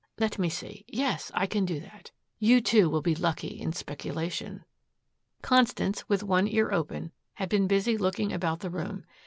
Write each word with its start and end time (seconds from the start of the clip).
Let 0.17 0.39
me 0.39 0.49
see 0.49 0.83
yes, 0.87 1.29
I 1.35 1.45
can 1.45 1.63
do 1.63 1.79
that. 1.79 2.09
You 2.39 2.59
too 2.59 2.89
will 2.89 3.03
be 3.03 3.13
lucky 3.13 3.49
in 3.61 3.71
speculation." 3.71 4.65
Constance, 5.43 6.09
with 6.09 6.23
one 6.23 6.47
ear 6.47 6.71
open, 6.71 7.11
had 7.35 7.49
been 7.49 7.67
busy 7.67 7.99
looking 7.99 8.33
about 8.33 8.61
the 8.61 8.71
room. 8.71 9.05